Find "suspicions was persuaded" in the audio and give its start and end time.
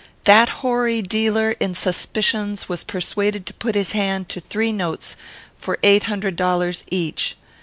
1.75-3.45